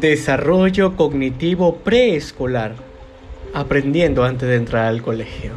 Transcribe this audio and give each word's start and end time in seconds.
Desarrollo 0.00 0.94
cognitivo 0.94 1.76
preescolar. 1.76 2.74
Aprendiendo 3.54 4.24
antes 4.24 4.46
de 4.46 4.56
entrar 4.56 4.84
al 4.84 5.00
colegio. 5.00 5.52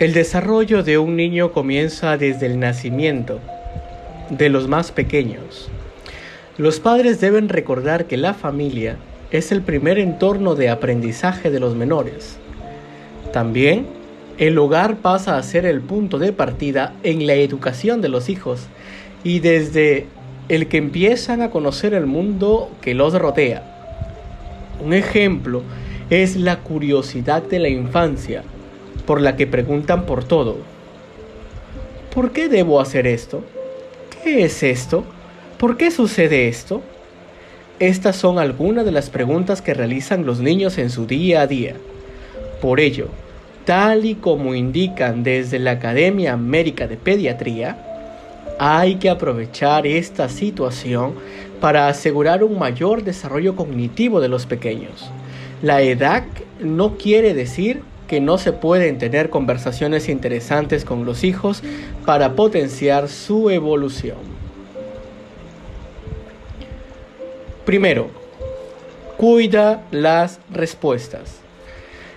El 0.00 0.14
desarrollo 0.14 0.82
de 0.82 0.98
un 0.98 1.14
niño 1.14 1.52
comienza 1.52 2.16
desde 2.16 2.46
el 2.46 2.58
nacimiento, 2.58 3.38
de 4.30 4.48
los 4.48 4.66
más 4.66 4.90
pequeños. 4.90 5.68
Los 6.58 6.80
padres 6.80 7.20
deben 7.20 7.48
recordar 7.48 8.06
que 8.06 8.16
la 8.16 8.34
familia 8.34 8.96
es 9.30 9.52
el 9.52 9.62
primer 9.62 10.00
entorno 10.00 10.56
de 10.56 10.70
aprendizaje 10.70 11.52
de 11.52 11.60
los 11.60 11.76
menores. 11.76 12.36
También, 13.32 13.86
el 14.38 14.58
hogar 14.58 14.96
pasa 14.96 15.36
a 15.36 15.42
ser 15.44 15.66
el 15.66 15.82
punto 15.82 16.18
de 16.18 16.32
partida 16.32 16.94
en 17.04 17.28
la 17.28 17.34
educación 17.34 18.00
de 18.00 18.08
los 18.08 18.28
hijos 18.28 18.66
y 19.22 19.38
desde 19.38 20.08
el 20.48 20.68
que 20.68 20.76
empiezan 20.76 21.40
a 21.42 21.50
conocer 21.50 21.94
el 21.94 22.06
mundo 22.06 22.70
que 22.80 22.94
los 22.94 23.14
rodea. 23.14 23.62
Un 24.84 24.92
ejemplo 24.92 25.62
es 26.10 26.36
la 26.36 26.58
curiosidad 26.60 27.42
de 27.42 27.58
la 27.58 27.68
infancia, 27.68 28.42
por 29.06 29.20
la 29.20 29.36
que 29.36 29.46
preguntan 29.46 30.04
por 30.04 30.24
todo. 30.24 30.58
¿Por 32.14 32.32
qué 32.32 32.48
debo 32.48 32.80
hacer 32.80 33.06
esto? 33.06 33.42
¿Qué 34.22 34.44
es 34.44 34.62
esto? 34.62 35.04
¿Por 35.58 35.76
qué 35.76 35.90
sucede 35.90 36.48
esto? 36.48 36.82
Estas 37.78 38.16
son 38.16 38.38
algunas 38.38 38.84
de 38.84 38.92
las 38.92 39.10
preguntas 39.10 39.62
que 39.62 39.74
realizan 39.74 40.26
los 40.26 40.40
niños 40.40 40.78
en 40.78 40.90
su 40.90 41.06
día 41.06 41.42
a 41.42 41.46
día. 41.46 41.74
Por 42.60 42.78
ello, 42.78 43.08
tal 43.64 44.04
y 44.04 44.14
como 44.14 44.54
indican 44.54 45.22
desde 45.22 45.58
la 45.58 45.72
Academia 45.72 46.32
América 46.32 46.86
de 46.86 46.96
Pediatría, 46.96 47.91
hay 48.58 48.96
que 48.96 49.10
aprovechar 49.10 49.86
esta 49.86 50.28
situación 50.28 51.14
para 51.60 51.88
asegurar 51.88 52.44
un 52.44 52.58
mayor 52.58 53.04
desarrollo 53.04 53.56
cognitivo 53.56 54.20
de 54.20 54.28
los 54.28 54.46
pequeños. 54.46 55.10
La 55.62 55.80
edad 55.82 56.24
no 56.60 56.96
quiere 56.96 57.34
decir 57.34 57.82
que 58.08 58.20
no 58.20 58.36
se 58.36 58.52
pueden 58.52 58.98
tener 58.98 59.30
conversaciones 59.30 60.08
interesantes 60.08 60.84
con 60.84 61.04
los 61.04 61.24
hijos 61.24 61.62
para 62.04 62.34
potenciar 62.34 63.08
su 63.08 63.48
evolución. 63.48 64.18
Primero, 67.64 68.10
cuida 69.16 69.84
las 69.92 70.40
respuestas. 70.50 71.36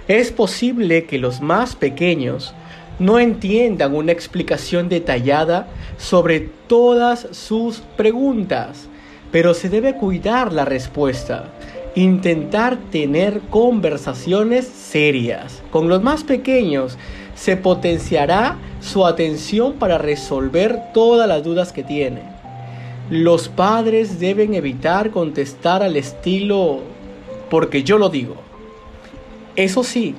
Es 0.08 0.32
posible 0.32 1.06
que 1.06 1.17
los 1.20 1.39
más 1.42 1.76
pequeños 1.76 2.54
no 3.00 3.20
entiendan 3.20 3.94
una 3.96 4.12
explicación 4.12 4.90
detallada 4.90 5.68
sobre 5.98 6.40
todas 6.68 7.28
sus 7.32 7.80
preguntas, 7.98 8.88
pero 9.32 9.54
se 9.54 9.70
debe 9.70 9.96
cuidar 9.96 10.54
la 10.54 10.66
respuesta. 10.66 11.52
Intentar 11.96 12.78
tener 12.92 13.40
conversaciones 13.50 14.66
serias. 14.66 15.62
Con 15.72 15.88
los 15.88 16.02
más 16.02 16.23
pequeños 16.23 16.98
se 17.36 17.58
potenciará 17.58 18.58
su 18.82 19.06
atención 19.06 19.73
para 19.73 19.98
resolver 19.98 20.80
todas 20.94 21.28
las 21.28 21.44
dudas 21.44 21.72
que 21.72 21.84
tiene. 21.84 22.22
Los 23.10 23.50
padres 23.50 24.20
deben 24.20 24.54
evitar 24.54 25.12
contestar 25.12 25.84
al 25.84 25.96
estilo 25.96 26.80
porque 27.50 27.84
yo 27.84 27.98
lo 27.98 28.10
digo. 28.10 28.36
Eso 29.56 29.84
sí, 29.84 30.16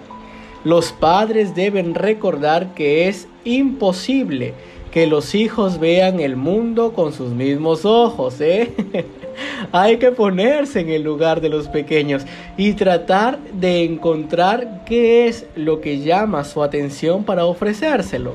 los 0.67 0.91
padres 0.91 1.55
deben 1.55 1.95
recordar 1.95 2.75
que 2.75 3.07
es 3.07 3.29
imposible 3.45 4.53
que 4.91 5.07
los 5.07 5.37
hijos 5.37 5.79
vean 5.79 6.19
el 6.19 6.35
mundo 6.35 6.93
con 6.93 7.13
sus 7.13 7.31
mismos 7.31 7.85
ojos, 7.85 8.41
¿eh? 8.41 8.73
Hay 9.71 9.99
que 9.99 10.11
ponerse 10.11 10.81
en 10.81 10.89
el 10.89 11.05
lugar 11.05 11.41
de 11.41 11.51
los 11.51 11.69
pequeños 11.69 12.25
y 12.57 12.73
tratar 12.73 13.39
de 13.53 13.85
encontrar 13.85 14.83
qué 14.87 15.29
es 15.29 15.47
lo 15.55 15.81
que 15.81 16.01
llama 16.01 16.43
su 16.43 16.65
atención 16.65 17.23
para 17.23 17.45
ofrecérselo. 17.45 18.33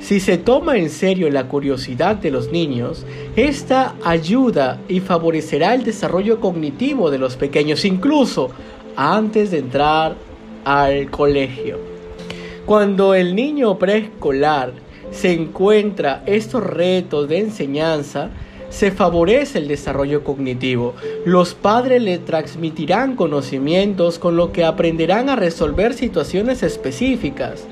Si 0.00 0.20
se 0.20 0.36
toma 0.36 0.76
en 0.76 0.90
serio 0.90 1.30
la 1.30 1.48
curiosidad 1.48 2.16
de 2.16 2.30
los 2.30 2.52
niños, 2.52 3.06
esta 3.36 3.94
ayuda 4.04 4.78
y 4.86 5.00
favorecerá 5.00 5.74
el 5.74 5.82
desarrollo 5.82 6.40
cognitivo 6.40 7.10
de 7.10 7.16
los 7.16 7.36
pequeños, 7.36 7.86
incluso 7.86 8.50
antes 8.96 9.50
de 9.50 9.60
entrar 9.60 10.27
al 10.64 11.10
colegio. 11.10 11.78
Cuando 12.66 13.14
el 13.14 13.34
niño 13.34 13.78
preescolar 13.78 14.72
se 15.10 15.32
encuentra 15.32 16.22
estos 16.26 16.62
retos 16.62 17.28
de 17.28 17.38
enseñanza, 17.38 18.30
se 18.68 18.90
favorece 18.90 19.58
el 19.58 19.68
desarrollo 19.68 20.22
cognitivo. 20.22 20.94
Los 21.24 21.54
padres 21.54 22.02
le 22.02 22.18
transmitirán 22.18 23.16
conocimientos 23.16 24.18
con 24.18 24.36
lo 24.36 24.52
que 24.52 24.64
aprenderán 24.64 25.30
a 25.30 25.36
resolver 25.36 25.94
situaciones 25.94 26.62
específicas. 26.62 27.64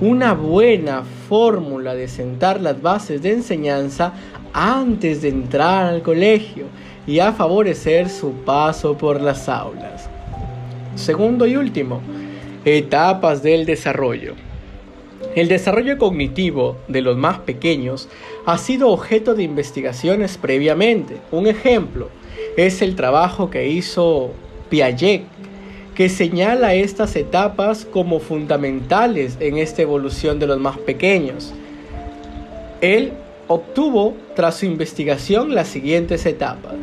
Una 0.00 0.34
buena 0.34 1.02
fórmula 1.28 1.94
de 1.94 2.06
sentar 2.06 2.60
las 2.60 2.80
bases 2.80 3.22
de 3.22 3.32
enseñanza 3.32 4.12
antes 4.52 5.22
de 5.22 5.30
entrar 5.30 5.86
al 5.86 6.02
colegio 6.02 6.66
y 7.06 7.18
a 7.18 7.32
favorecer 7.32 8.08
su 8.08 8.32
paso 8.32 8.96
por 8.96 9.20
las 9.20 9.48
aulas. 9.48 10.08
Segundo 10.94 11.46
y 11.46 11.56
último, 11.56 12.00
Etapas 12.68 13.44
del 13.44 13.64
desarrollo. 13.64 14.34
El 15.36 15.46
desarrollo 15.46 15.98
cognitivo 15.98 16.76
de 16.88 17.00
los 17.00 17.16
más 17.16 17.38
pequeños 17.38 18.08
ha 18.44 18.58
sido 18.58 18.88
objeto 18.88 19.36
de 19.36 19.44
investigaciones 19.44 20.36
previamente. 20.36 21.18
Un 21.30 21.46
ejemplo 21.46 22.08
es 22.56 22.82
el 22.82 22.96
trabajo 22.96 23.50
que 23.50 23.68
hizo 23.68 24.32
Piaget, 24.68 25.22
que 25.94 26.08
señala 26.08 26.74
estas 26.74 27.14
etapas 27.14 27.84
como 27.84 28.18
fundamentales 28.18 29.36
en 29.38 29.58
esta 29.58 29.82
evolución 29.82 30.40
de 30.40 30.48
los 30.48 30.58
más 30.58 30.76
pequeños. 30.76 31.54
Él 32.80 33.12
obtuvo 33.46 34.16
tras 34.34 34.56
su 34.56 34.66
investigación 34.66 35.54
las 35.54 35.68
siguientes 35.68 36.26
etapas. 36.26 36.74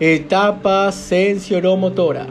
Etapa 0.00 0.90
sensoromotora, 0.90 2.26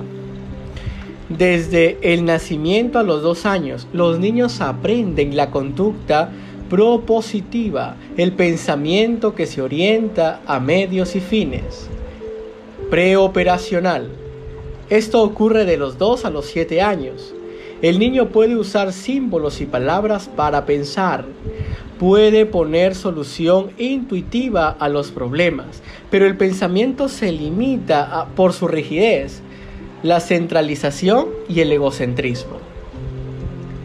desde 1.37 1.97
el 2.01 2.25
nacimiento 2.25 2.99
a 2.99 3.03
los 3.03 3.21
dos 3.21 3.45
años, 3.45 3.87
los 3.93 4.19
niños 4.19 4.61
aprenden 4.61 5.35
la 5.35 5.51
conducta 5.51 6.29
propositiva, 6.69 7.95
el 8.17 8.33
pensamiento 8.33 9.35
que 9.35 9.45
se 9.45 9.61
orienta 9.61 10.41
a 10.45 10.59
medios 10.59 11.15
y 11.15 11.19
fines. 11.19 11.89
Preoperacional. 12.89 14.09
Esto 14.89 15.21
ocurre 15.23 15.65
de 15.65 15.77
los 15.77 15.97
2 15.97 16.25
a 16.25 16.29
los 16.29 16.45
7 16.45 16.81
años. 16.81 17.33
El 17.81 17.99
niño 17.99 18.29
puede 18.29 18.55
usar 18.55 18.93
símbolos 18.93 19.61
y 19.61 19.65
palabras 19.65 20.29
para 20.35 20.65
pensar. 20.65 21.25
Puede 21.99 22.45
poner 22.45 22.95
solución 22.95 23.71
intuitiva 23.77 24.69
a 24.69 24.89
los 24.89 25.11
problemas, 25.11 25.81
pero 26.09 26.25
el 26.25 26.37
pensamiento 26.37 27.07
se 27.07 27.31
limita 27.31 28.27
por 28.35 28.53
su 28.53 28.67
rigidez 28.67 29.41
la 30.03 30.19
centralización 30.19 31.27
y 31.47 31.61
el 31.61 31.71
egocentrismo. 31.71 32.57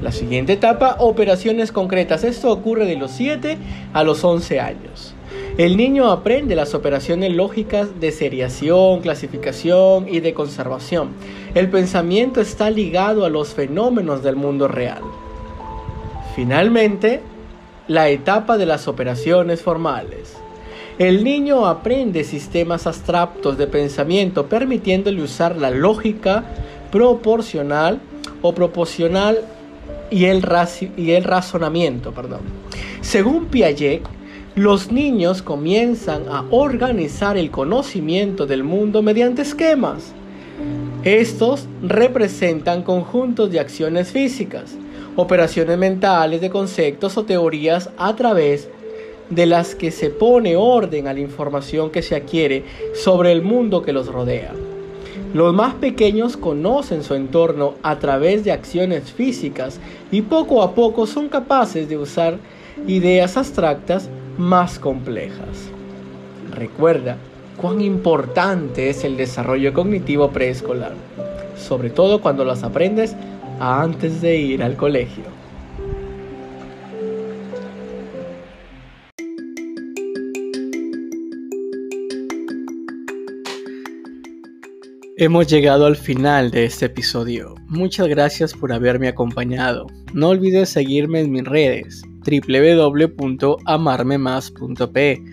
La 0.03 0.13
siguiente 0.13 0.53
etapa, 0.53 0.97
operaciones 0.99 1.73
concretas. 1.73 2.25
Esto 2.25 2.53
ocurre 2.53 2.87
de 2.87 2.97
los 2.97 3.13
7 3.13 3.57
a 3.93 4.05
los 4.05 4.23
11 4.23 4.61
años. 4.61 5.15
El 5.57 5.77
niño 5.77 6.11
aprende 6.11 6.55
las 6.55 6.75
operaciones 6.75 7.33
lógicas 7.33 8.01
de 8.01 8.13
seriación, 8.13 9.01
clasificación 9.01 10.09
y 10.09 10.21
de 10.21 10.35
conservación. 10.35 11.11
El 11.55 11.69
pensamiento 11.69 12.41
está 12.41 12.71
ligado 12.71 13.25
a 13.25 13.29
los 13.29 13.55
fenómenos 13.55 14.23
del 14.23 14.37
mundo 14.37 14.69
real. 14.69 15.03
Finalmente, 16.37 17.21
la 17.89 18.09
etapa 18.09 18.57
de 18.57 18.67
las 18.67 18.87
operaciones 18.87 19.63
formales. 19.63 20.37
El 20.99 21.23
niño 21.23 21.67
aprende 21.67 22.25
sistemas 22.25 22.89
abstractos 22.89 23.57
de 23.57 23.69
pensamiento 23.69 24.47
permitiéndole 24.47 25.23
usar 25.23 25.55
la 25.55 25.71
lógica 25.71 26.43
proporcional 26.91 28.01
o 28.43 28.53
proporcional 28.53 29.39
y 30.11 30.25
el, 30.25 30.45
y 30.97 31.13
el 31.13 31.23
razonamiento. 31.23 32.11
Perdón. 32.11 32.41
Según 33.01 33.47
Piaget, 33.47 34.03
los 34.57 34.91
niños 34.91 35.41
comienzan 35.41 36.25
a 36.29 36.45
organizar 36.51 37.37
el 37.37 37.53
conocimiento 37.53 38.45
del 38.45 38.65
mundo 38.65 39.01
mediante 39.01 39.43
esquemas. 39.43 40.13
Estos 41.05 41.69
representan 41.81 42.83
conjuntos 42.83 43.53
de 43.53 43.61
acciones 43.61 44.11
físicas, 44.11 44.75
operaciones 45.15 45.79
mentales 45.79 46.41
de 46.41 46.51
conceptos 46.51 47.17
o 47.17 47.25
teorías 47.25 47.91
a 47.97 48.17
través 48.17 48.69
de 49.31 49.47
las 49.47 49.75
que 49.75 49.91
se 49.91 50.11
pone 50.11 50.57
orden 50.57 51.07
a 51.07 51.13
la 51.13 51.21
información 51.21 51.91
que 51.91 52.03
se 52.03 52.17
adquiere 52.17 52.65
sobre 52.95 53.33
el 53.33 53.43
mundo 53.43 53.83
que 53.83 53.93
los 53.93 54.07
rodea. 54.07 54.53
Los 55.35 55.53
más 55.53 55.75
pequeños 55.75 56.37
conocen 56.37 57.03
su 57.03 57.15
entorno 57.15 57.75
a 57.83 57.99
través 57.99 58.45
de 58.45 58.53
acciones 58.53 59.13
físicas 59.13 59.79
y 60.11 60.23
poco 60.23 60.63
a 60.63 60.75
poco 60.75 61.07
son 61.07 61.29
capaces 61.29 61.89
de 61.89 61.99
usar 61.99 62.39
ideas 62.87 63.37
abstractas 63.37 64.09
más 64.39 64.79
complejas. 64.79 65.71
Recuerda 66.55 67.19
cuán 67.59 67.83
importante 67.83 68.89
es 68.89 69.05
el 69.05 69.17
desarrollo 69.17 69.75
cognitivo 69.75 70.31
preescolar, 70.31 70.95
sobre 71.59 71.91
todo 71.91 72.23
cuando 72.23 72.45
los 72.45 72.63
aprendes 72.63 73.15
antes 73.61 74.23
de 74.23 74.37
ir 74.37 74.63
al 74.63 74.77
colegio. 74.77 75.25
Hemos 85.21 85.49
llegado 85.49 85.87
al 85.87 85.97
final 85.97 86.53
de 86.53 86.65
este 86.65 86.87
episodio. 86.87 87.57
Muchas 87.67 88.07
gracias 88.07 88.55
por 88.55 88.73
haberme 88.73 89.09
acompañado. 89.09 89.89
No 90.15 90.29
olvides 90.29 90.69
seguirme 90.69 91.23
en 91.23 91.33
mis 91.33 91.43
redes 91.43 92.05
www.amarmemas.p 92.25 95.25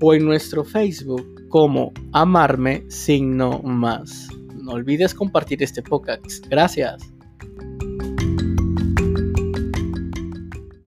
o 0.00 0.14
en 0.14 0.24
nuestro 0.24 0.62
Facebook 0.62 1.48
como 1.48 1.92
Amarme 2.12 2.84
Signo 2.88 3.60
Más. 3.64 4.28
No 4.62 4.74
olvides 4.74 5.12
compartir 5.12 5.60
este 5.60 5.82
podcast. 5.82 6.46
Gracias. 6.46 7.12